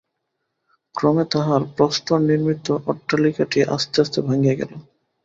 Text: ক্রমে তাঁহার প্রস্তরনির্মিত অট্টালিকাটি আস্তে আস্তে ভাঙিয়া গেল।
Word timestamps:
ক্রমে 0.95 1.25
তাঁহার 1.31 1.61
প্রস্তরনির্মিত 1.75 2.67
অট্টালিকাটি 2.87 3.59
আস্তে 3.75 3.97
আস্তে 4.03 4.19
ভাঙিয়া 4.27 4.55
গেল। 4.59 4.71